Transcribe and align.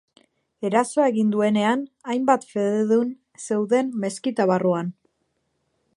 Erasoa 0.69 1.09
egin 1.11 1.27
duenean, 1.35 1.83
hainbat 2.13 2.49
fededun 2.53 3.11
zeuden 3.49 3.95
meskita 4.07 4.49
barruan. 4.53 4.91